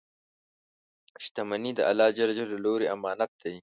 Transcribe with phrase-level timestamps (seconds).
[1.23, 2.07] •شتمني د الله
[2.51, 3.55] له لورې امانت دی.